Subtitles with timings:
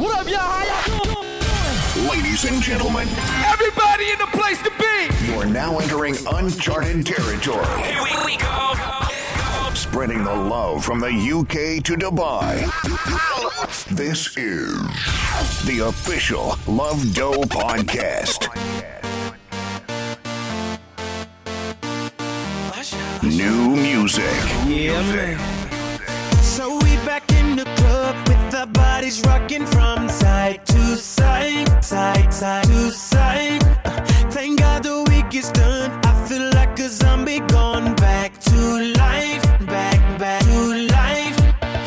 [0.00, 0.38] What up, y'all?
[0.38, 2.08] How y'all doing?
[2.08, 3.06] Ladies and gentlemen,
[3.52, 5.26] Everybody in the place to be.
[5.26, 7.66] you are now entering uncharted territory.
[7.82, 8.72] Here we, we go.
[9.74, 12.64] Spreading the love from the UK to Dubai.
[13.94, 14.72] This is
[15.66, 18.48] the official Love Dough Podcast.
[23.22, 24.24] New music.
[24.66, 26.40] Yeah, man.
[26.42, 28.16] So we back in the club
[28.60, 33.62] our bodies rocking from side to side, side, side to side.
[33.86, 34.04] Uh,
[34.36, 35.90] Thank God the week is done.
[36.04, 38.58] I feel like a zombie gone back to
[38.98, 40.60] life, back, back to
[40.98, 41.38] life.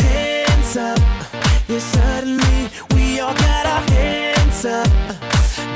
[0.02, 1.00] Hands up,
[1.68, 2.60] yeah, suddenly
[2.96, 4.90] we all got our hands up.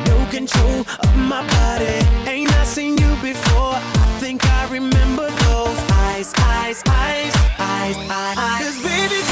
[0.08, 1.98] No control of my body.
[2.32, 3.76] Ain't I seen you before?
[4.04, 8.64] I think I remember those eyes, eyes, eyes, eyes, eyes.
[8.66, 9.27] Cause baby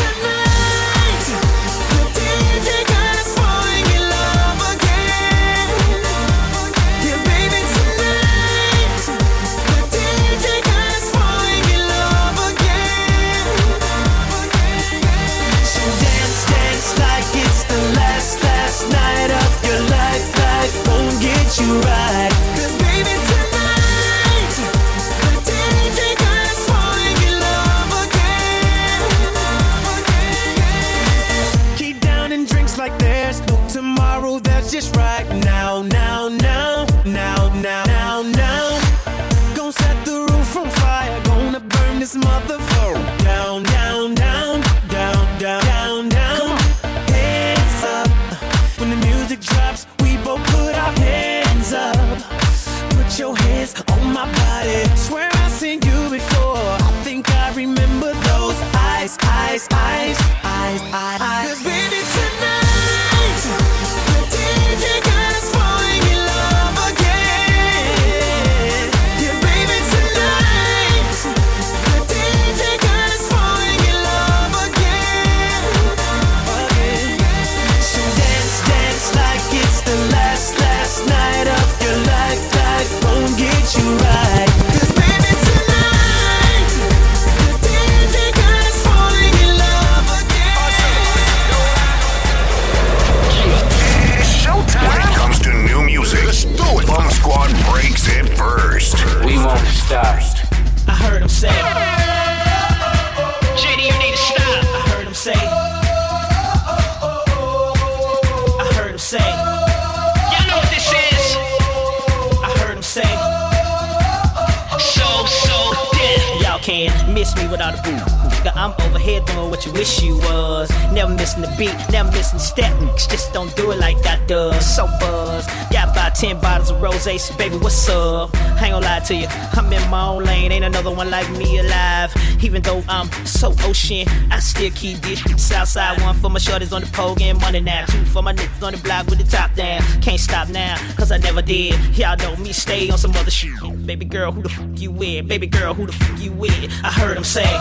[129.96, 130.52] my own lane.
[130.52, 132.14] Ain't another one like me alive.
[132.44, 136.82] Even though I'm so ocean, I still keep this Southside one for my shorties on
[136.82, 137.86] the pole, getting money now.
[137.86, 139.82] Two for my niggas on the block with the top down.
[140.02, 141.76] Can't stop now, cause I never did.
[141.98, 143.52] Y'all know me, stay on some other shit.
[143.86, 145.30] Baby girl, who the fuck you with?
[145.30, 146.72] Baby girl, who the fuck you with?
[146.84, 147.46] I heard him say.
[147.46, 147.56] I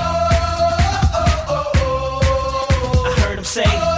[3.21, 3.94] heard him say.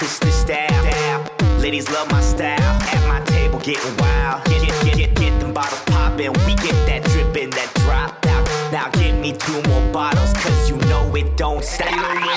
[0.00, 0.10] Wet.
[0.10, 0.70] Give me that
[1.32, 1.60] style.
[1.60, 2.60] Ladies love my style.
[2.60, 4.44] At my table getting wild.
[4.44, 6.32] Get get get get, get them bottles poppin'.
[6.46, 8.46] We get that drippin', that drop out.
[8.72, 11.88] Now give me two more bottles, cause you know it don't stop.
[11.88, 12.28] Hell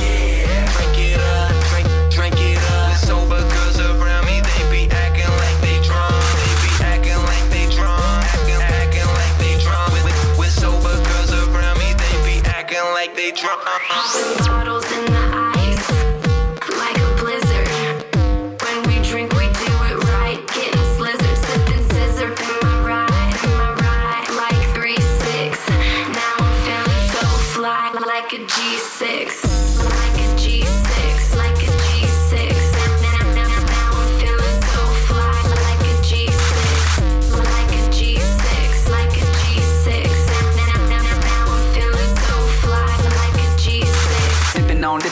[0.00, 2.94] yeah, drink it up, drink drink it up.
[2.96, 6.22] Sober girls around me, they be acting like they drunk.
[6.38, 9.92] They be acting like they drunk, acting acting like they drunk.
[9.92, 13.60] With, with, with sober girls around me, they be acting like they drunk.
[14.44, 14.84] Bottles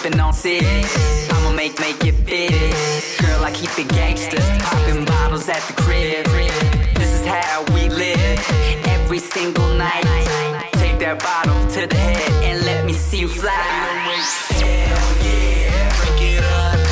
[0.03, 1.31] sipping on six.
[1.31, 3.21] I'ma make, make it fit.
[3.21, 6.27] Girl, I keep it gangsters, popping bottles at the crib.
[6.97, 8.39] This is how we live
[8.87, 10.05] every single night.
[10.75, 13.51] Take that bottle to the head and let me see you fly.
[13.51, 15.97] Hell yeah.
[15.97, 16.92] Drink it up,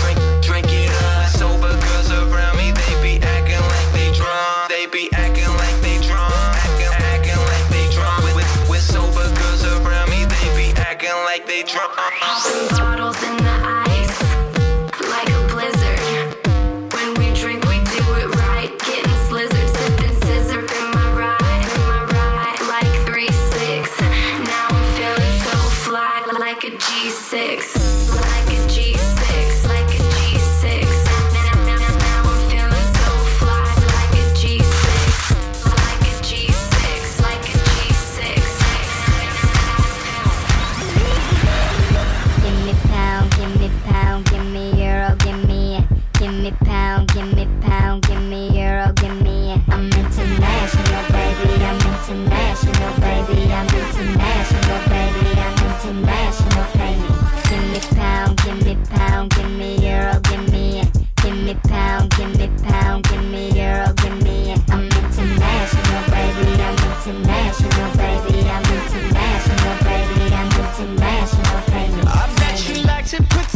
[46.51, 49.63] me pound, give me pound, give me euro, give me.
[49.69, 51.65] I'm international, baby.
[51.65, 53.53] I'm international, baby.
[53.53, 55.31] I'm international, baby.
[55.47, 57.09] I'm international, me.
[57.49, 60.83] Give me pound, give me pound, give me euro, give me,
[61.23, 64.55] give me pound, give me pound, give me euro, give me.
[64.71, 66.47] I'm international, baby.
[66.67, 68.49] I'm international, baby.
[68.49, 70.35] I'm international, baby.
[70.35, 72.09] I'm international, me.
[72.09, 73.50] I bet she likes it pretend.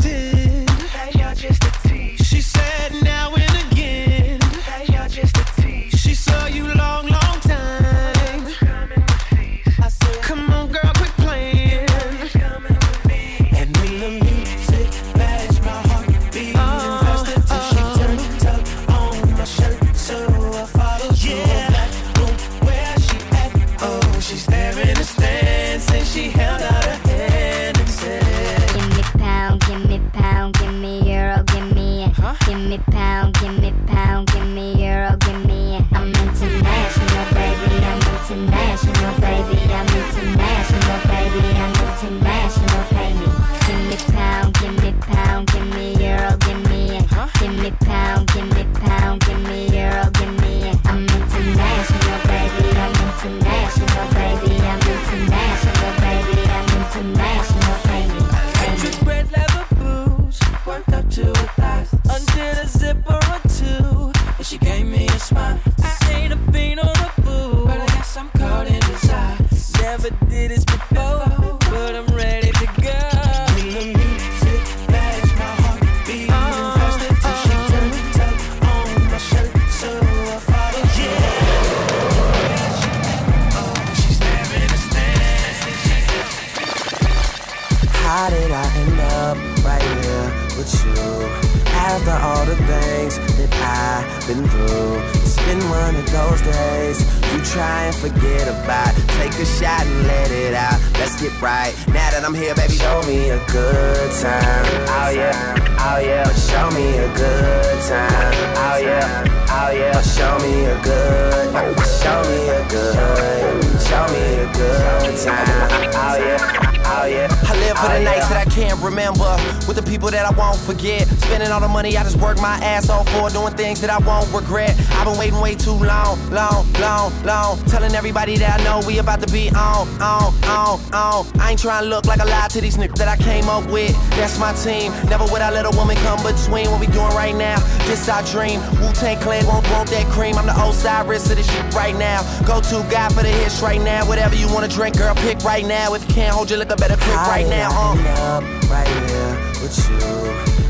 [97.85, 98.97] Try and forget about.
[98.97, 99.09] it.
[99.19, 100.81] Take a shot and let it out.
[100.99, 101.75] Let's get right.
[101.89, 104.65] Now that I'm here, baby, show me a good time.
[104.89, 106.29] Oh yeah, oh yeah.
[106.35, 108.35] Show me a good time.
[108.57, 110.01] Oh yeah, oh yeah.
[110.03, 111.53] Show me a good,
[112.01, 115.91] show me a good, show me a good time.
[115.95, 116.84] Oh yeah.
[116.97, 117.27] Oh, yeah.
[117.27, 119.27] I live for the ah, nights that I can't remember
[119.67, 121.09] with the people that I won't forget.
[121.27, 123.99] Spending all the money I just work my ass off for, doing things that I
[123.99, 124.79] won't regret.
[124.95, 127.59] I've been waiting way too long, long, long, long.
[127.67, 131.27] Telling everybody that I know we about to be on, on, on, on.
[131.41, 133.67] I ain't trying to look like a lie to these niggas that I came up
[133.71, 133.91] with.
[134.11, 134.93] That's my team.
[135.11, 137.59] Never would I let a woman come between what we doing right now.
[137.91, 138.61] This our dream.
[138.79, 140.37] Wu Tang Clan won't want that cream.
[140.39, 142.23] I'm the Osiris of this shit right now.
[142.47, 144.07] Go to God for the hits right now.
[144.07, 145.95] Whatever you wanna drink, girl, pick right now.
[145.95, 147.71] If you can't hold your liquor, better pick right now.
[147.73, 148.41] Uh.
[148.41, 150.05] up right here with you.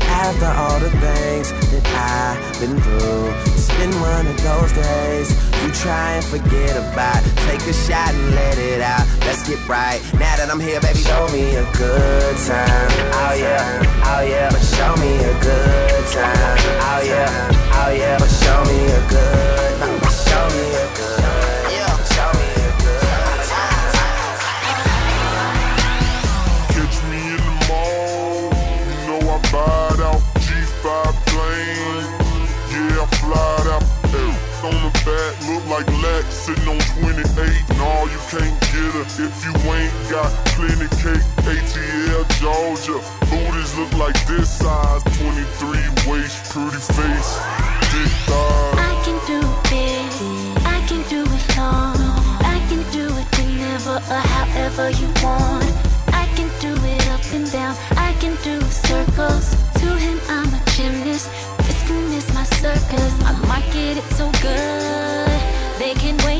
[0.07, 5.27] After all the things that I've been through, it's been one of those days
[5.61, 7.19] you try and forget about.
[7.47, 9.05] Take a shot and let it out.
[9.27, 9.99] Let's get right.
[10.13, 12.89] Now that I'm here, baby, show me a good time.
[13.27, 13.83] Oh yeah,
[14.15, 14.47] oh yeah.
[14.49, 16.57] But show me a good time.
[16.79, 18.15] Oh yeah, oh yeah.
[18.17, 19.99] But show me a good, time.
[20.31, 20.84] show me a
[35.05, 37.21] look like Lack sitting on 28.
[37.77, 41.21] Nah, you can't get her if you ain't got plenty cake.
[41.45, 42.97] ATL, Georgia.
[43.29, 45.03] Booties look like this size.
[45.19, 45.77] 23
[46.09, 47.37] waist, pretty face,
[48.25, 48.77] thighs.
[48.77, 49.39] I can do
[49.71, 50.65] it.
[50.65, 51.97] I can do it long.
[52.41, 55.69] I can do it whenever or however you want.
[56.13, 57.75] I can do it up and down.
[57.91, 59.55] I can do circles.
[59.81, 61.29] To him, I'm a gymnast
[62.65, 63.13] circus.
[63.21, 65.39] I market it so good,
[65.79, 66.34] they can wait.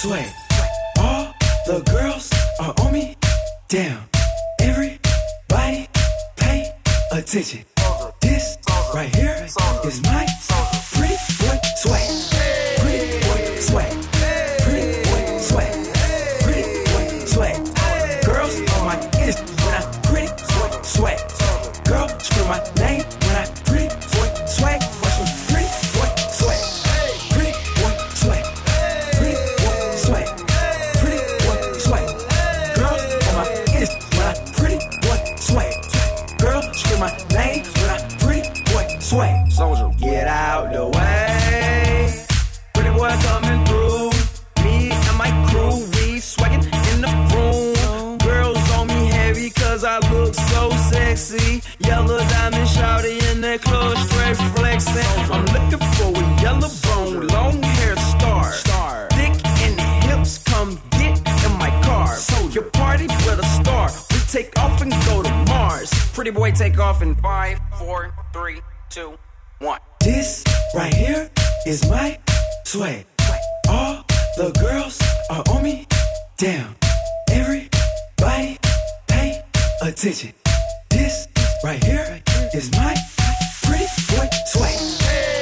[0.00, 0.39] sway.
[66.50, 69.18] runway take off in five, four, three, two,
[69.58, 69.80] one.
[70.00, 71.30] This right here
[71.66, 72.18] is my
[72.64, 73.06] swag.
[73.68, 74.04] All
[74.36, 75.86] the girls are on me
[76.38, 76.74] down.
[77.30, 78.58] Everybody
[79.08, 79.42] pay
[79.82, 80.32] attention.
[80.90, 81.28] This
[81.62, 82.20] right here
[82.54, 82.94] is my
[83.62, 84.78] pretty boy swag.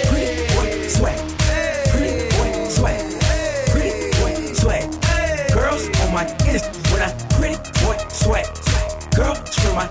[0.08, 1.18] Pretty boy swag.
[1.90, 3.00] Pretty boy swag.
[3.70, 5.52] Pretty boy swag.
[5.52, 8.46] Girls on my Insta when I pretty boy swag.
[9.14, 9.88] Girl, screw my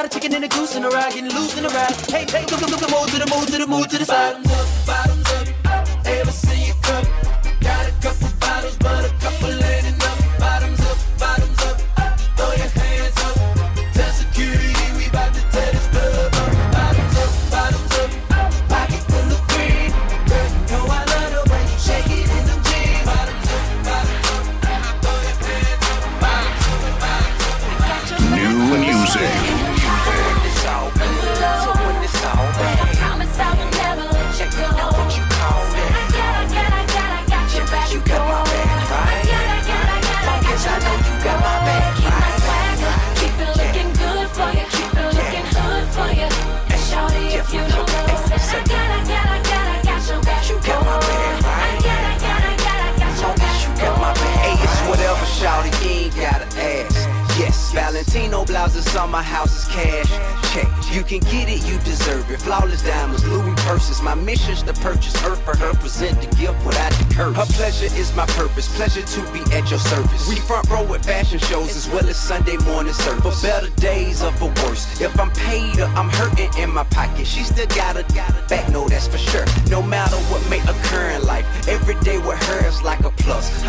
[0.00, 1.92] Got a chicken and a goose and a rag and loose in a rag.
[2.08, 4.06] Hey, hey, go, go, go, go, move to the move to the move to the
[4.06, 4.49] side.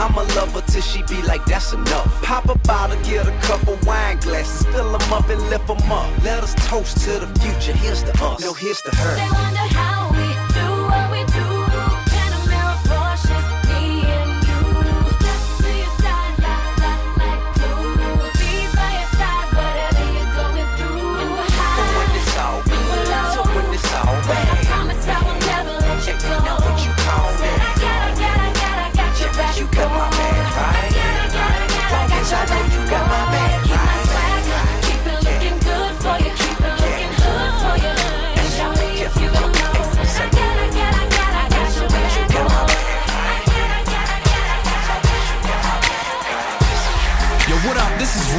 [0.02, 2.24] I'm a lover till she be like, that's enough.
[2.24, 6.24] Pop a bottle, get a couple wine glasses, fill them up and lift them up.
[6.24, 7.78] Let us toast to the future.
[7.78, 8.42] Here's to us.
[8.42, 9.91] No, here's to her.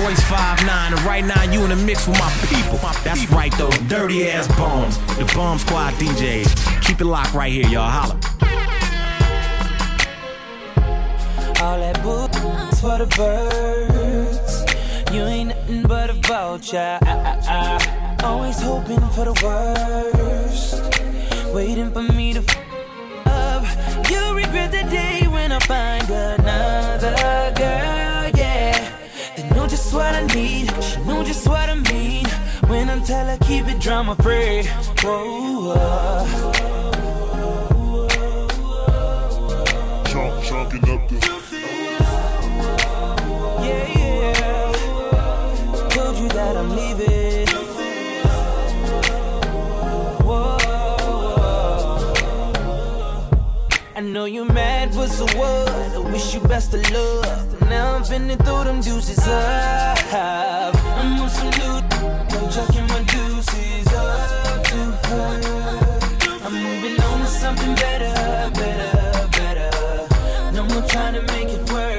[0.02, 2.76] voice 5 9 and right now you in the mix with my people.
[3.04, 4.98] That's right, those dirty ass bombs.
[5.16, 6.82] The bum Squad DJs.
[6.82, 7.88] Keep it locked right here, y'all.
[7.88, 8.18] Holla.
[11.62, 14.64] All that boots for the birds.
[15.14, 16.98] You ain't nothing but a vulture.
[17.02, 17.78] I, I, I.
[18.24, 20.82] Always hoping for the worst.
[21.54, 22.56] Waiting for me to f
[23.26, 23.64] up.
[24.10, 26.41] You'll regret the day when I find out.
[29.92, 30.70] just what I need.
[30.82, 32.26] She know just what I mean.
[32.68, 34.62] When I tell her keep it drama free.
[35.02, 35.74] Whoa.
[35.74, 36.52] whoa.
[40.06, 41.16] Chunk, chunking up the.
[43.62, 44.32] Yeah, yeah.
[45.90, 46.16] Told
[53.94, 55.68] I know you're mad, but so what?
[55.68, 60.14] I wish you best of luck now I'm finna throw them deuces up.
[60.14, 61.76] I'm on some new.
[62.36, 65.30] I'm chucking my deuces up to her.
[66.44, 68.14] I'm moving on to something better,
[68.60, 69.70] better, better.
[70.52, 71.91] No more trying to make it work.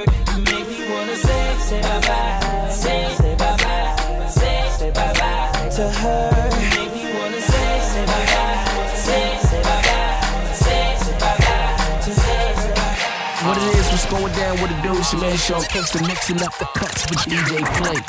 [15.04, 18.00] Pusha Man Sean Kingston mixing up the cuts with DJ Play.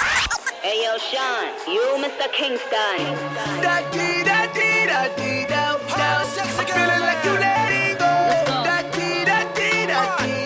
[0.62, 2.30] Hey yo, Sean, you Mr.
[2.32, 2.98] Kingston.
[3.60, 5.74] Da dee da dee da dee da.
[5.74, 8.06] I'm feeling like you letting go.
[8.62, 8.78] Da
[9.26, 9.38] da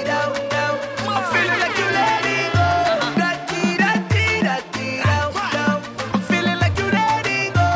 [0.09, 0.65] da.
[1.13, 2.69] I'm feeling like you letting go.
[3.21, 5.17] Da dee da dee da dee da.
[6.15, 7.69] I'm feeling like you letting go.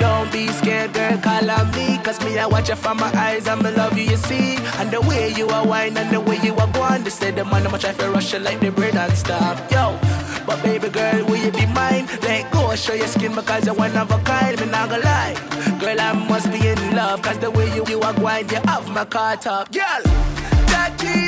[0.00, 3.60] Don't be scared, girl, call on me, me I watch you from my eyes, I'm
[4.02, 4.56] you, you see.
[4.78, 7.04] And the way you are wine and the way you are going.
[7.04, 9.58] They say the man, I'ma try rush you like the brain and stop.
[9.70, 9.98] Yo,
[10.46, 12.06] but baby girl, will you be mine?
[12.22, 14.58] Let go, show your skin because you're one of a kind.
[14.60, 15.34] Me not gonna lie.
[15.80, 17.22] Girl, I must be in love.
[17.22, 19.72] Cause the way you, you are going, you have my car top.
[19.72, 20.02] Girl,
[20.66, 21.21] da dee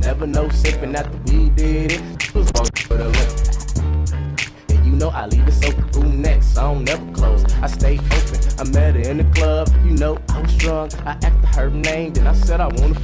[0.00, 2.34] Never no sipping after we did it.
[2.34, 2.50] Was
[2.88, 4.70] with a limp.
[4.70, 6.56] And you know I leave it so cool next.
[6.56, 7.44] I don't never close.
[7.62, 8.38] I stay open.
[8.60, 9.68] I met her in the club.
[9.84, 10.94] You know I was drunk.
[11.06, 12.12] I asked her name.
[12.12, 12.98] Then I said I wanna.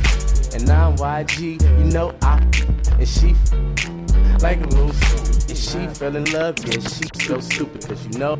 [0.54, 1.60] And now I'm YG.
[1.78, 2.38] You know I.
[2.98, 3.34] And she
[4.40, 5.50] like a stupid.
[5.50, 6.58] And she fell in love.
[6.66, 7.86] Yeah, she so stupid.
[7.86, 8.38] Cause you know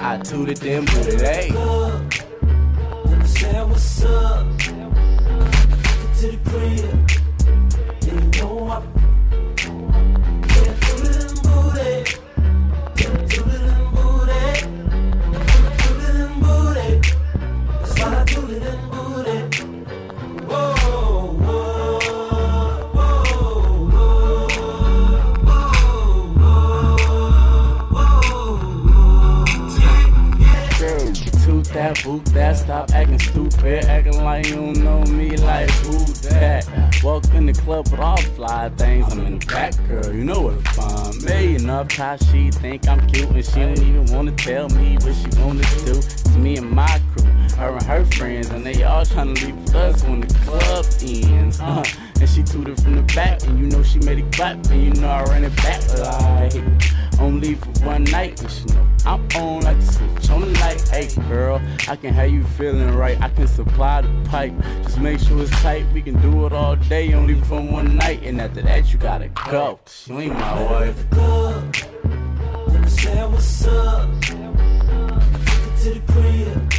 [0.00, 1.20] I tooted them booted.
[1.20, 1.50] Hey.
[3.72, 7.11] What's up to the crib.
[31.92, 36.66] That, boot that, stop acting stupid, acting like you don't know me, like who that?
[37.02, 40.42] Walk in the club with all fly things, I'm in the back, girl, you know
[40.42, 41.56] where to find me.
[41.56, 45.40] Enough how she think I'm cute, and she don't even wanna tell me what she
[45.40, 45.98] wanna do.
[45.98, 49.74] It's me and my crew, her and her friends, and they all tryna leave with
[49.74, 51.60] us when the club ends.
[51.60, 55.00] And she tooted from the back, and you know she made it clap, and you
[55.00, 59.62] know I ran it back like only for one night, and she know I'm on
[59.62, 60.80] like the switch on the light.
[60.88, 63.20] Hey girl, I can have you feeling right.
[63.20, 64.52] I can supply the pipe.
[64.82, 65.86] Just make sure it's tight.
[65.92, 68.22] We can do it all day, only for one night.
[68.22, 69.80] And after that, you gotta go.
[70.06, 70.96] You ain't my wife.
[72.88, 76.71] say what's up to the crib.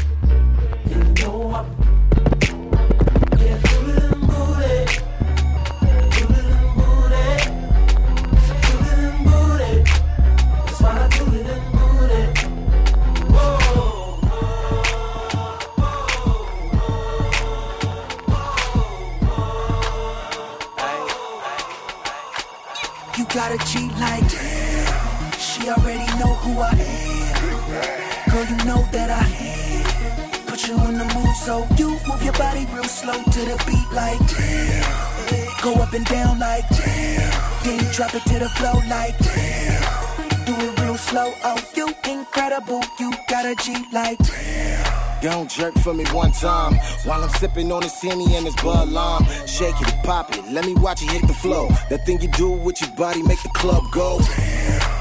[23.33, 25.31] Gotta cheat like damn.
[25.39, 28.31] She already know who I am.
[28.31, 30.45] Girl, you know that I am.
[30.45, 33.89] Put you in the mood, so you move your body real slow to the beat
[33.91, 35.63] like damn.
[35.63, 37.63] Go up and down like damn.
[37.63, 40.45] Then drop it to the flow like damn.
[40.45, 42.83] Do it real slow, oh you incredible.
[42.99, 44.72] You gotta G like damn.
[45.23, 48.89] Don't jerk for me one time while I'm sipping on this Henny and this Bud
[48.89, 49.23] Lime.
[49.47, 51.69] Shake it, pop it, let me watch you hit the flow.
[51.89, 54.19] That thing you do with your body make the club go.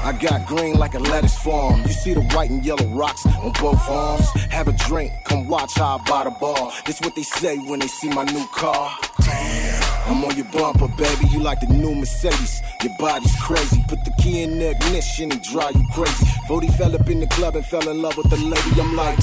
[0.01, 1.81] I got green like a lettuce farm.
[1.81, 4.29] You see the white and yellow rocks on both arms.
[4.49, 6.71] Have a drink, come watch how I buy the bar.
[6.85, 8.97] This what they say when they see my new car.
[10.07, 11.27] I'm on your bumper, baby.
[11.31, 12.61] You like the new Mercedes.
[12.81, 13.83] Your body's crazy.
[13.89, 16.25] Put the key in the ignition and drive you crazy.
[16.47, 18.81] Vody fell up in the club and fell in love with the lady.
[18.81, 19.19] I'm like,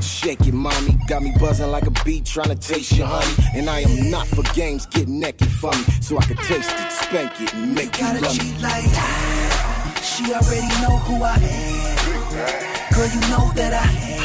[0.00, 0.96] Shake it, mommy.
[1.08, 3.58] Got me buzzing like a bee trying to taste your honey.
[3.58, 4.86] And I am not for games.
[4.86, 8.20] Get naked for me so I can taste it, spank it, and make you Gotta
[8.30, 10.00] cheat like that.
[10.02, 12.94] She already know who I am.
[12.94, 14.20] Girl, you know that I am.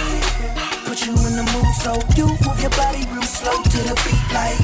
[0.85, 4.27] Put you in the mood, so you move your body real slow to the beat
[4.31, 4.59] like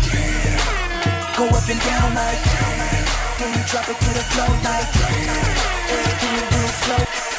[1.35, 2.39] Go up and down like
[3.39, 4.87] Then you drop it to the floor like
[5.91, 7.30] Everything you real slow.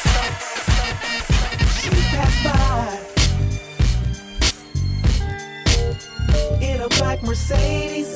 [7.23, 8.13] Mercedes.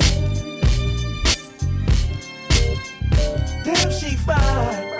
[3.64, 4.96] Damn, she fine.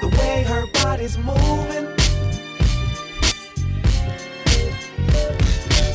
[0.00, 1.88] The way her body's moving.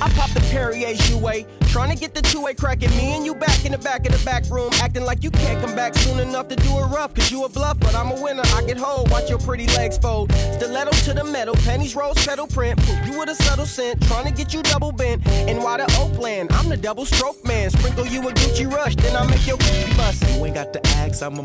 [0.01, 2.89] I popped the Perrier Jouet, trying to get the two-way cracking.
[2.91, 5.59] Me and you back in the back of the back room, acting like you can't
[5.59, 7.13] come back soon enough to do it rough.
[7.13, 8.43] Cause you a bluff, but I'm a winner.
[8.55, 10.31] I get hold, watch your pretty legs fold.
[10.53, 12.79] Stiletto to the metal, pennies rose pedal print.
[13.05, 15.27] You with a subtle scent, trying to get you double bent.
[15.27, 16.53] And why the Oakland?
[16.53, 17.69] I'm the double stroke man.
[17.71, 19.57] Sprinkle you a Gucci rush, then I make your
[19.97, 20.23] bust.
[20.33, 21.43] You ain't got to ask, I'm a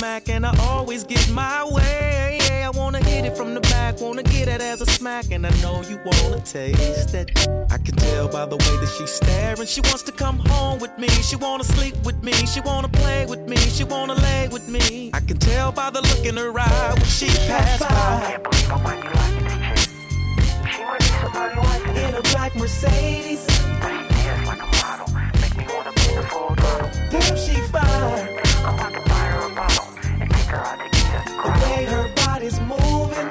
[0.00, 2.47] Mac, and I always get my way.
[2.68, 5.50] I wanna hit it from the back, wanna get it as a smack, and I
[5.62, 7.30] know you wanna taste it.
[7.70, 9.66] I can tell by the way that she's staring.
[9.66, 13.24] She wants to come home with me, she wanna sleep with me, she wanna play
[13.24, 15.10] with me, she wanna lay with me.
[15.14, 18.36] I can tell by the look in her eye when she passed by.
[20.70, 23.46] She might so qualify in a black Mercedes.
[23.80, 25.08] But she dances like a model,
[25.40, 26.90] make me wanna be the full girl.
[27.12, 28.28] Damn, she fine.
[28.60, 29.86] I'm about to buy her a bottle
[30.20, 32.17] and take her out to get that The way her
[32.48, 33.28] body's moving.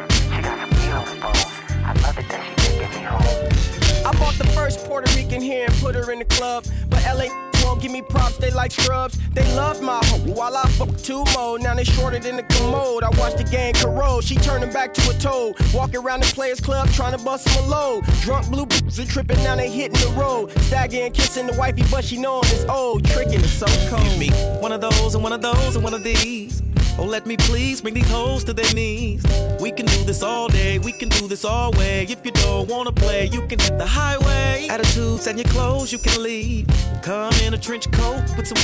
[4.06, 6.66] I bought the first Puerto Rican here and put her in the club.
[6.90, 7.28] But LA
[7.64, 9.18] won't give me props, they like scrubs.
[9.34, 11.60] They love my hoe while I fuck two more.
[11.60, 13.04] Now they shorter than the commode.
[13.04, 14.24] I watch the gang corrode.
[14.24, 15.56] She turning back to a toad.
[15.74, 18.06] Walking around the players club trying to bust some load.
[18.22, 20.52] Drunk blue boots are tripping, now they hitting the road.
[20.62, 23.06] Staggering, kissing the wifey, but she knowing it's old.
[23.06, 24.04] Tricking is so cold.
[24.04, 26.62] Give me one of those and one of those and one of these.
[27.00, 29.24] Oh, let me please bring these hoes to their knees.
[29.60, 32.08] We can do this all day, we can do this all way.
[32.10, 34.68] If you don't wanna play, you can hit the highway.
[34.70, 36.68] Attitudes and your clothes, you can leave.
[37.04, 38.58] Come in a trench coat with some.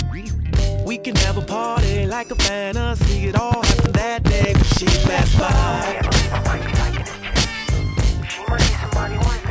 [0.83, 3.27] We can have a party like a fantasy.
[3.27, 6.01] It all happened that day when she passed by.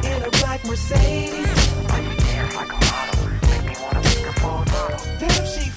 [0.04, 1.46] In a black Mercedes.
[5.20, 5.71] Damn, she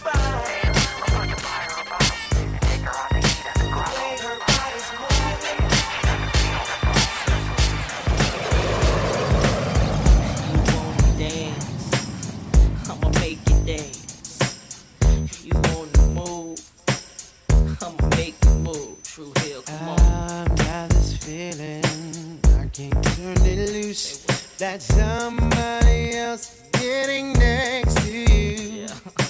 [24.75, 28.87] That somebody else getting next to you.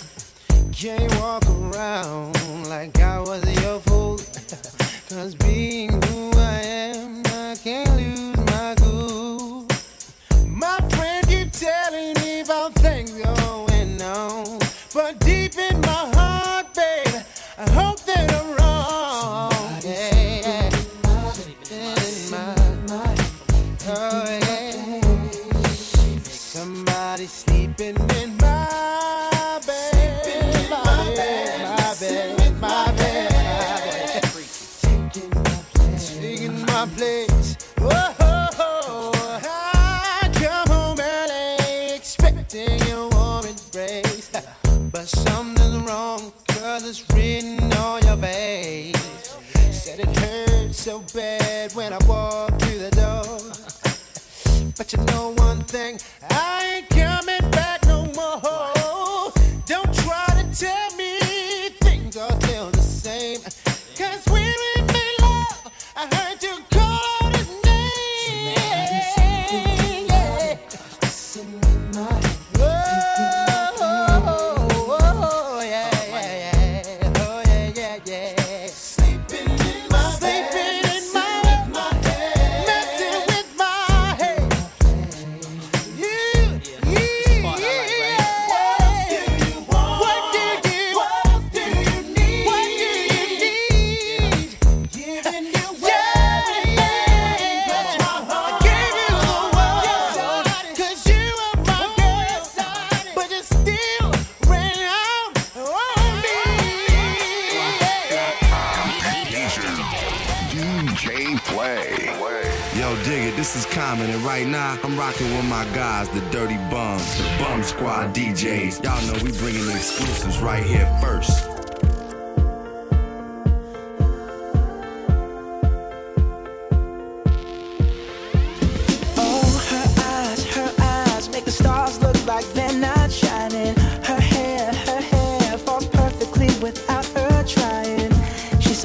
[0.72, 4.18] Can't walk around like I was your fool.
[5.10, 9.68] Cause being who I am, I can't lose my cool.
[10.48, 14.58] My friend keep telling me about things going on.
[14.96, 15.85] But deep in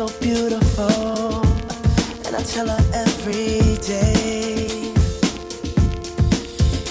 [0.01, 1.43] so beautiful,
[2.25, 4.95] and I tell her every day.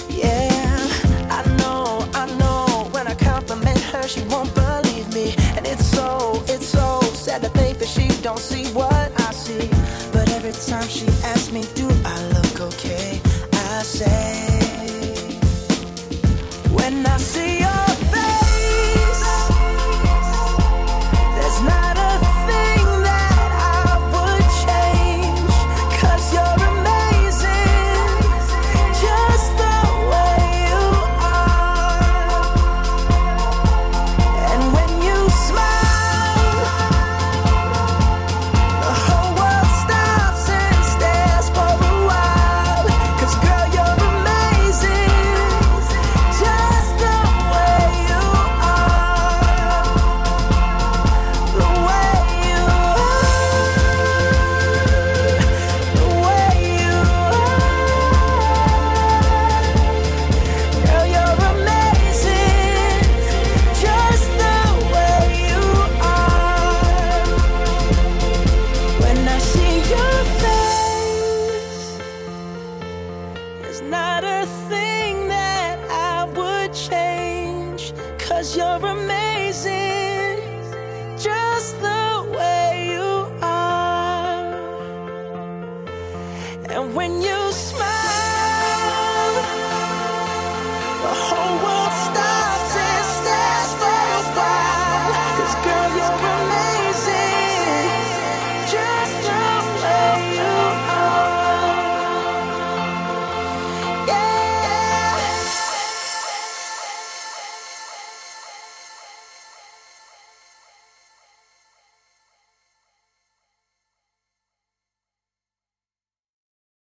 [0.08, 0.86] Yeah,
[1.28, 2.88] I know, I know.
[2.92, 7.48] When I compliment her, she won't believe me, and it's so, it's so sad to
[7.48, 8.89] think that she don't see what.